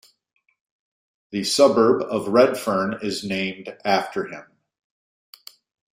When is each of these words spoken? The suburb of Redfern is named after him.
The 1.29 1.43
suburb 1.43 2.01
of 2.01 2.29
Redfern 2.29 2.97
is 3.03 3.23
named 3.23 3.77
after 3.85 4.25
him. 4.25 4.45